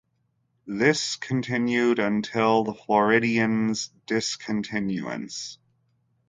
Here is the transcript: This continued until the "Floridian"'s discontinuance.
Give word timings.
This 0.65 1.15
continued 1.15 1.99
until 1.99 2.63
the 2.63 2.73
"Floridian"'s 2.73 3.91
discontinuance. 4.07 5.59